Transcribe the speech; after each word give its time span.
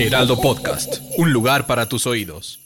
Heraldo 0.00 0.40
Podcast, 0.40 1.02
un 1.16 1.32
lugar 1.32 1.66
para 1.66 1.88
tus 1.88 2.06
oídos. 2.06 2.60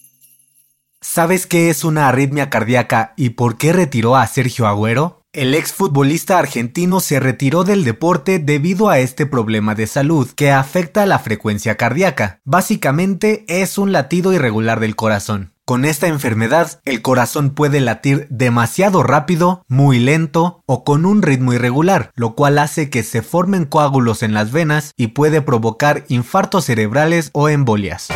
¿Sabes 1.01 1.47
qué 1.47 1.71
es 1.71 1.83
una 1.83 2.09
arritmia 2.09 2.51
cardíaca 2.51 3.15
y 3.17 3.31
por 3.31 3.57
qué 3.57 3.73
retiró 3.73 4.17
a 4.17 4.27
Sergio 4.27 4.67
Agüero? 4.67 5.22
El 5.35 5.55
exfutbolista 5.55 6.39
argentino 6.39 7.01
se 7.01 7.19
retiró 7.19 7.65
del 7.65 7.85
deporte 7.85 8.39
debido 8.39 8.91
a 8.91 8.99
este 8.99 9.25
problema 9.25 9.75
de 9.75 9.87
salud 9.87 10.29
que 10.37 10.51
afecta 10.51 11.07
la 11.07 11.19
frecuencia 11.19 11.79
cardíaca. 11.79 12.41
Básicamente 12.45 13.47
es 13.49 13.79
un 13.79 13.93
latido 13.93 14.35
irregular 14.35 14.79
del 14.79 14.95
corazón. 14.95 15.55
Con 15.65 15.87
esta 15.87 16.07
enfermedad, 16.07 16.83
el 16.85 17.01
corazón 17.01 17.55
puede 17.55 17.81
latir 17.81 18.27
demasiado 18.29 19.03
rápido, 19.03 19.65
muy 19.69 20.01
lento 20.01 20.61
o 20.67 20.85
con 20.85 21.07
un 21.07 21.23
ritmo 21.23 21.55
irregular, 21.55 22.11
lo 22.15 22.35
cual 22.35 22.59
hace 22.59 22.91
que 22.91 23.03
se 23.03 23.23
formen 23.23 23.65
coágulos 23.65 24.23
en 24.23 24.35
las 24.35 24.53
venas 24.53 24.93
y 24.99 25.09
puede 25.09 25.41
provocar 25.41 26.05
infartos 26.09 26.67
cerebrales 26.67 27.31
o 27.33 27.49
embolias. 27.49 28.09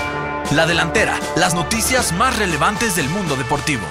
La 0.54 0.66
delantera, 0.66 1.18
las 1.34 1.54
noticias 1.54 2.12
más 2.12 2.38
relevantes 2.38 2.94
del 2.94 3.08
mundo 3.08 3.36
deportivo. 3.36 3.84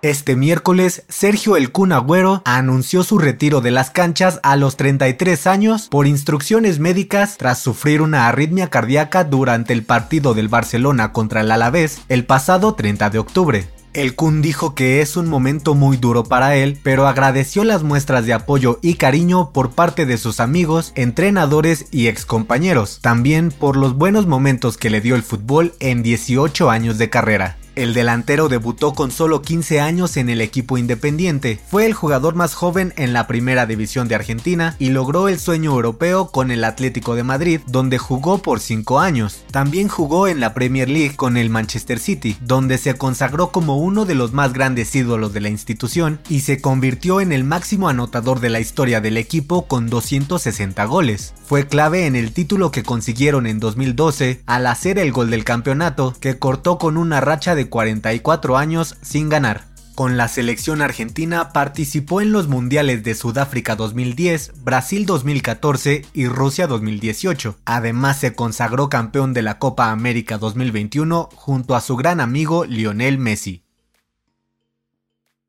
Este 0.00 0.36
miércoles, 0.36 1.02
Sergio 1.08 1.56
El 1.56 1.72
Kun 1.72 1.90
Agüero 1.90 2.40
anunció 2.44 3.02
su 3.02 3.18
retiro 3.18 3.60
de 3.60 3.72
las 3.72 3.90
canchas 3.90 4.38
a 4.44 4.54
los 4.54 4.76
33 4.76 5.48
años 5.48 5.88
por 5.88 6.06
instrucciones 6.06 6.78
médicas 6.78 7.36
tras 7.36 7.60
sufrir 7.60 8.00
una 8.00 8.28
arritmia 8.28 8.70
cardíaca 8.70 9.24
durante 9.24 9.72
el 9.72 9.82
partido 9.82 10.34
del 10.34 10.46
Barcelona 10.48 11.12
contra 11.12 11.40
el 11.40 11.50
Alavés 11.50 12.02
el 12.08 12.24
pasado 12.24 12.74
30 12.74 13.10
de 13.10 13.18
octubre. 13.18 13.68
El 13.92 14.14
Kun 14.14 14.40
dijo 14.40 14.76
que 14.76 15.00
es 15.00 15.16
un 15.16 15.26
momento 15.26 15.74
muy 15.74 15.96
duro 15.96 16.22
para 16.22 16.54
él, 16.54 16.78
pero 16.84 17.08
agradeció 17.08 17.64
las 17.64 17.82
muestras 17.82 18.24
de 18.24 18.34
apoyo 18.34 18.78
y 18.80 18.94
cariño 18.94 19.50
por 19.50 19.72
parte 19.72 20.06
de 20.06 20.16
sus 20.16 20.38
amigos, 20.38 20.92
entrenadores 20.94 21.86
y 21.90 22.06
excompañeros, 22.06 23.00
también 23.00 23.50
por 23.50 23.76
los 23.76 23.94
buenos 23.94 24.28
momentos 24.28 24.76
que 24.76 24.90
le 24.90 25.00
dio 25.00 25.16
el 25.16 25.24
fútbol 25.24 25.74
en 25.80 26.04
18 26.04 26.70
años 26.70 26.98
de 26.98 27.10
carrera. 27.10 27.56
El 27.78 27.94
delantero 27.94 28.48
debutó 28.48 28.92
con 28.92 29.12
solo 29.12 29.40
15 29.40 29.80
años 29.80 30.16
en 30.16 30.30
el 30.30 30.40
equipo 30.40 30.78
independiente, 30.78 31.60
fue 31.70 31.86
el 31.86 31.94
jugador 31.94 32.34
más 32.34 32.54
joven 32.54 32.92
en 32.96 33.12
la 33.12 33.28
primera 33.28 33.66
división 33.66 34.08
de 34.08 34.16
Argentina 34.16 34.74
y 34.80 34.90
logró 34.90 35.28
el 35.28 35.38
sueño 35.38 35.70
europeo 35.70 36.32
con 36.32 36.50
el 36.50 36.64
Atlético 36.64 37.14
de 37.14 37.22
Madrid, 37.22 37.60
donde 37.68 37.96
jugó 37.96 38.38
por 38.38 38.58
5 38.58 38.98
años. 38.98 39.44
También 39.52 39.86
jugó 39.86 40.26
en 40.26 40.40
la 40.40 40.54
Premier 40.54 40.88
League 40.88 41.14
con 41.14 41.36
el 41.36 41.50
Manchester 41.50 42.00
City, 42.00 42.36
donde 42.40 42.78
se 42.78 42.94
consagró 42.94 43.52
como 43.52 43.76
uno 43.76 44.06
de 44.06 44.16
los 44.16 44.32
más 44.32 44.52
grandes 44.52 44.92
ídolos 44.96 45.32
de 45.32 45.40
la 45.40 45.48
institución 45.48 46.18
y 46.28 46.40
se 46.40 46.60
convirtió 46.60 47.20
en 47.20 47.30
el 47.30 47.44
máximo 47.44 47.88
anotador 47.88 48.40
de 48.40 48.50
la 48.50 48.58
historia 48.58 49.00
del 49.00 49.16
equipo 49.16 49.68
con 49.68 49.88
260 49.88 50.84
goles. 50.86 51.32
Fue 51.46 51.68
clave 51.68 52.06
en 52.06 52.16
el 52.16 52.32
título 52.32 52.72
que 52.72 52.82
consiguieron 52.82 53.46
en 53.46 53.60
2012 53.60 54.42
al 54.46 54.66
hacer 54.66 54.98
el 54.98 55.12
gol 55.12 55.30
del 55.30 55.44
campeonato 55.44 56.16
que 56.18 56.40
cortó 56.40 56.76
con 56.76 56.96
una 56.96 57.20
racha 57.20 57.54
de 57.68 57.70
44 57.70 58.56
años 58.56 58.96
sin 59.02 59.28
ganar. 59.28 59.66
Con 59.94 60.16
la 60.16 60.28
selección 60.28 60.80
argentina 60.80 61.52
participó 61.52 62.20
en 62.20 62.30
los 62.32 62.46
mundiales 62.48 63.02
de 63.02 63.14
Sudáfrica 63.14 63.74
2010, 63.74 64.62
Brasil 64.62 65.06
2014 65.06 66.06
y 66.14 66.28
Rusia 66.28 66.66
2018. 66.68 67.56
Además 67.64 68.20
se 68.20 68.32
consagró 68.32 68.88
campeón 68.88 69.34
de 69.34 69.42
la 69.42 69.58
Copa 69.58 69.90
América 69.90 70.38
2021 70.38 71.28
junto 71.34 71.74
a 71.74 71.80
su 71.80 71.96
gran 71.96 72.20
amigo 72.20 72.64
Lionel 72.64 73.18
Messi. 73.18 73.67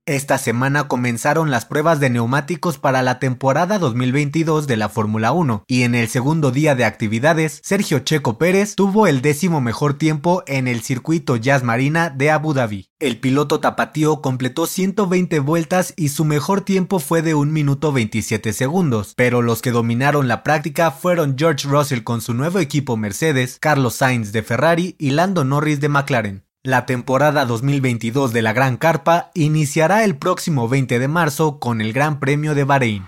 Esta 0.09 0.40
semana 0.40 0.88
comenzaron 0.88 1.52
las 1.52 1.66
pruebas 1.66 2.00
de 2.00 2.09
neumáticos 2.09 2.80
para 2.80 3.03
la 3.03 3.20
temporada 3.20 3.78
2022 3.78 4.66
de 4.66 4.75
la 4.75 4.90
Fórmula 4.90 5.34
1 5.34 5.66
y 5.68 5.84
en 5.84 5.94
el 5.94 6.08
segundo 6.08 6.50
día 6.50 6.74
de 6.74 6.84
actividades, 6.84 7.62
Sergio 7.64 8.00
Checo 8.00 8.40
Pérez 8.40 8.74
tuvo 8.74 9.06
el 9.06 9.22
décimo 9.22 9.62
mejor 9.62 9.94
tiempo 9.94 10.42
en 10.47 10.68
el 10.68 10.81
circuito 10.81 11.36
Jazz 11.36 11.62
Marina 11.62 12.09
de 12.09 12.31
Abu 12.31 12.56
Dhabi. 12.56 12.90
El 12.97 13.20
piloto 13.20 13.59
tapatío 13.59 14.20
completó 14.20 14.66
120 14.66 15.42
vueltas 15.42 15.94
y 15.96 16.09
su 16.09 16.26
mejor 16.26 16.62
tiempo 16.62 16.97
fue 16.97 17.22
de 17.22 17.36
1 17.36 17.52
minuto 17.52 17.91
27 17.91 18.52
segundos, 18.53 19.14
pero 19.16 19.44
los 19.44 19.62
que 19.62 19.70
dominaron 19.70 20.28
la 20.28 20.41
práctica 20.41 20.90
fueron 20.90 21.36
George 21.38 21.68
Russell 21.68 22.02
con 22.02 22.22
su 22.22 22.34
nuevo 22.34 22.58
equipo 22.58 22.97
Mercedes, 22.97 23.59
Carlos 23.62 23.94
Sainz 23.94 24.31
de 24.31 24.41
Ferrari 24.41 24.96
y 24.97 25.12
Lando 25.12 25.46
Norris 25.46 25.80
de 25.80 25.90
McLaren. 25.90 26.49
La 26.69 26.85
temporada 26.85 27.46
2022 27.46 28.31
de 28.31 28.44
la 28.44 28.53
Gran 28.53 28.78
Carpa 28.78 29.31
iniciará 29.34 30.03
el 30.03 30.16
próximo 30.18 30.69
20 30.69 31.00
de 31.00 31.07
marzo 31.07 31.57
con 31.57 31.81
el 31.81 31.94
Gran 31.94 32.19
Premio 32.19 32.53
de 32.53 32.63
Bahrein. 32.63 33.07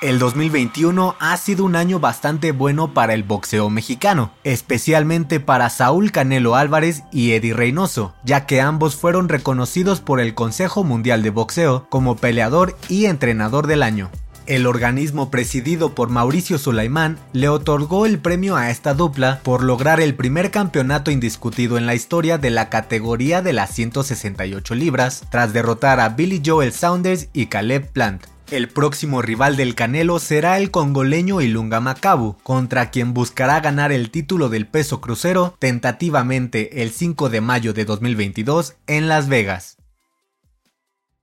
El 0.00 0.18
2021 0.18 1.14
ha 1.20 1.36
sido 1.36 1.62
un 1.66 1.76
año 1.76 2.00
bastante 2.00 2.52
bueno 2.52 2.94
para 2.94 3.12
el 3.12 3.22
boxeo 3.22 3.68
mexicano, 3.68 4.32
especialmente 4.44 5.40
para 5.40 5.68
Saúl 5.68 6.10
Canelo 6.10 6.56
Álvarez 6.56 7.02
y 7.12 7.32
Eddie 7.32 7.52
Reynoso, 7.52 8.14
ya 8.24 8.46
que 8.46 8.62
ambos 8.62 8.96
fueron 8.96 9.28
reconocidos 9.28 10.00
por 10.00 10.18
el 10.18 10.32
Consejo 10.34 10.84
Mundial 10.84 11.22
de 11.22 11.28
Boxeo 11.28 11.86
como 11.90 12.16
peleador 12.16 12.78
y 12.88 13.04
entrenador 13.04 13.66
del 13.66 13.82
año. 13.82 14.10
El 14.46 14.66
organismo 14.66 15.30
presidido 15.30 15.94
por 15.94 16.08
Mauricio 16.08 16.58
Sulaimán 16.58 17.18
le 17.32 17.48
otorgó 17.48 18.06
el 18.06 18.18
premio 18.18 18.56
a 18.56 18.70
esta 18.70 18.92
dupla 18.92 19.40
por 19.44 19.62
lograr 19.62 20.00
el 20.00 20.16
primer 20.16 20.50
campeonato 20.50 21.12
indiscutido 21.12 21.78
en 21.78 21.86
la 21.86 21.94
historia 21.94 22.38
de 22.38 22.50
la 22.50 22.68
categoría 22.68 23.40
de 23.40 23.52
las 23.52 23.70
168 23.70 24.74
libras, 24.74 25.24
tras 25.30 25.52
derrotar 25.52 26.00
a 26.00 26.08
Billy 26.08 26.42
Joel 26.44 26.72
Saunders 26.72 27.28
y 27.32 27.46
Caleb 27.46 27.92
Plant. 27.92 28.24
El 28.50 28.68
próximo 28.68 29.22
rival 29.22 29.56
del 29.56 29.74
Canelo 29.76 30.18
será 30.18 30.58
el 30.58 30.70
congoleño 30.70 31.40
Ilunga 31.40 31.80
Macabu, 31.80 32.36
contra 32.42 32.90
quien 32.90 33.14
buscará 33.14 33.60
ganar 33.60 33.92
el 33.92 34.10
título 34.10 34.48
del 34.48 34.66
peso 34.66 35.00
crucero 35.00 35.54
tentativamente 35.58 36.82
el 36.82 36.90
5 36.90 37.30
de 37.30 37.40
mayo 37.40 37.72
de 37.72 37.84
2022 37.84 38.74
en 38.88 39.08
Las 39.08 39.28
Vegas. 39.28 39.78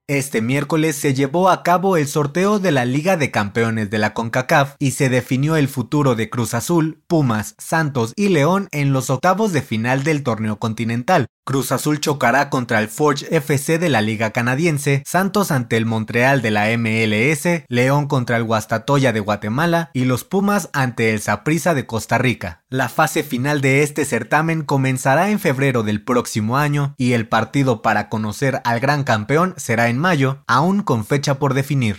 Este 0.10 0.42
miércoles 0.42 0.96
se 0.96 1.14
llevó 1.14 1.52
a 1.52 1.62
cabo 1.62 1.96
el 1.96 2.08
sorteo 2.08 2.58
de 2.58 2.72
la 2.72 2.84
Liga 2.84 3.16
de 3.16 3.30
Campeones 3.30 3.92
de 3.92 4.00
la 4.00 4.16
CONCACAF 4.16 4.74
y 4.80 4.90
se 4.90 5.08
definió 5.08 5.56
el 5.56 5.68
futuro 5.68 6.16
de 6.16 6.32
Cruz 6.32 6.56
Azul, 6.56 7.04
Pumas, 7.06 7.54
Santos 7.60 8.14
y 8.16 8.30
León 8.30 8.70
en 8.72 8.92
los 8.92 9.12
octavos 9.12 9.54
de 9.54 9.62
final 9.62 10.04
del 10.04 10.24
torneo 10.24 10.58
continental. 10.58 11.28
Cruz 11.50 11.72
Azul 11.72 12.00
chocará 12.00 12.52
contra 12.52 12.80
el 12.80 12.90
Forge 12.90 13.36
FC 13.36 13.80
de 13.80 13.90
la 13.90 14.02
Liga 14.02 14.30
Canadiense, 14.30 15.02
Santos 15.04 15.50
ante 15.50 15.78
el 15.78 15.88
Montreal 15.88 16.44
de 16.44 16.52
la 16.52 16.68
MLS, 16.78 17.64
León 17.68 18.06
contra 18.06 18.38
el 18.38 18.44
Guastatoya 18.44 19.14
de 19.14 19.20
Guatemala 19.20 19.90
y 19.96 20.06
los 20.06 20.24
Pumas 20.24 20.70
ante 20.74 21.12
el 21.12 21.22
Saprissa 21.22 21.74
de 21.74 21.88
Costa 21.88 22.20
Rica. 22.20 22.62
La 22.70 22.88
fase 22.88 23.24
final 23.24 23.62
de 23.62 23.82
este 23.82 24.06
certamen 24.06 24.62
comenzará 24.62 25.32
en 25.32 25.40
febrero 25.40 25.82
del 25.82 26.04
próximo 26.04 26.56
año 26.56 26.94
y 27.00 27.14
el 27.14 27.28
partido 27.28 27.82
para 27.82 28.10
conocer 28.10 28.62
al 28.64 28.80
gran 28.80 29.04
campeón 29.04 29.56
será 29.58 29.90
en 29.90 29.98
mayo, 29.98 30.44
aún 30.46 30.84
con 30.84 31.04
fecha 31.04 31.40
por 31.40 31.56
definir. 31.56 31.98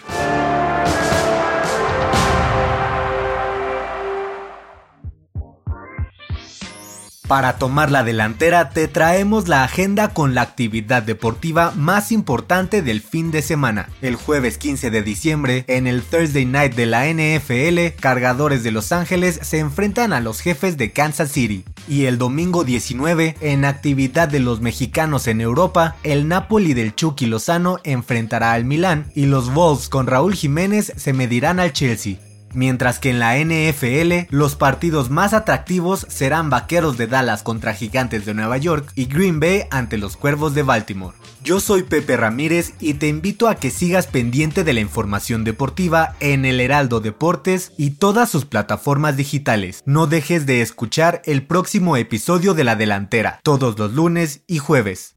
Para 7.30 7.58
tomar 7.58 7.92
la 7.92 8.02
delantera 8.02 8.70
te 8.70 8.88
traemos 8.88 9.46
la 9.46 9.62
agenda 9.62 10.08
con 10.08 10.34
la 10.34 10.42
actividad 10.42 11.04
deportiva 11.04 11.72
más 11.76 12.10
importante 12.10 12.82
del 12.82 13.00
fin 13.00 13.30
de 13.30 13.40
semana. 13.40 13.88
El 14.02 14.16
jueves 14.16 14.58
15 14.58 14.90
de 14.90 15.00
diciembre, 15.02 15.64
en 15.68 15.86
el 15.86 16.02
Thursday 16.02 16.44
Night 16.44 16.74
de 16.74 16.86
la 16.86 17.06
NFL, 17.06 18.00
Cargadores 18.00 18.64
de 18.64 18.72
Los 18.72 18.90
Ángeles 18.90 19.38
se 19.42 19.60
enfrentan 19.60 20.12
a 20.12 20.18
los 20.18 20.40
jefes 20.40 20.76
de 20.76 20.90
Kansas 20.90 21.30
City. 21.30 21.64
Y 21.86 22.06
el 22.06 22.18
domingo 22.18 22.64
19, 22.64 23.36
en 23.40 23.64
actividad 23.64 24.26
de 24.26 24.40
los 24.40 24.60
mexicanos 24.60 25.28
en 25.28 25.40
Europa, 25.40 25.94
el 26.02 26.26
Napoli 26.26 26.74
del 26.74 26.96
Chucky 26.96 27.26
Lozano 27.26 27.78
enfrentará 27.84 28.54
al 28.54 28.64
Milán 28.64 29.06
y 29.14 29.26
los 29.26 29.54
Wolves 29.54 29.88
con 29.88 30.08
Raúl 30.08 30.34
Jiménez 30.34 30.92
se 30.96 31.12
medirán 31.12 31.60
al 31.60 31.72
Chelsea. 31.72 32.16
Mientras 32.54 32.98
que 32.98 33.10
en 33.10 33.18
la 33.18 33.36
NFL 33.38 34.28
los 34.30 34.56
partidos 34.56 35.10
más 35.10 35.34
atractivos 35.34 36.06
serán 36.08 36.50
Vaqueros 36.50 36.96
de 36.96 37.06
Dallas 37.06 37.42
contra 37.42 37.74
Gigantes 37.74 38.24
de 38.24 38.34
Nueva 38.34 38.56
York 38.58 38.90
y 38.94 39.06
Green 39.06 39.40
Bay 39.40 39.64
ante 39.70 39.98
los 39.98 40.16
Cuervos 40.16 40.54
de 40.54 40.62
Baltimore. 40.62 41.16
Yo 41.42 41.58
soy 41.58 41.84
Pepe 41.84 42.18
Ramírez 42.18 42.74
y 42.80 42.94
te 42.94 43.08
invito 43.08 43.48
a 43.48 43.54
que 43.54 43.70
sigas 43.70 44.06
pendiente 44.06 44.62
de 44.62 44.74
la 44.74 44.80
información 44.80 45.42
deportiva 45.42 46.14
en 46.20 46.44
el 46.44 46.60
Heraldo 46.60 47.00
Deportes 47.00 47.72
y 47.78 47.92
todas 47.92 48.28
sus 48.28 48.44
plataformas 48.44 49.16
digitales. 49.16 49.82
No 49.86 50.06
dejes 50.06 50.44
de 50.44 50.60
escuchar 50.60 51.22
el 51.24 51.46
próximo 51.46 51.96
episodio 51.96 52.52
de 52.52 52.64
La 52.64 52.76
Delantera, 52.76 53.40
todos 53.42 53.78
los 53.78 53.92
lunes 53.92 54.42
y 54.46 54.58
jueves. 54.58 55.16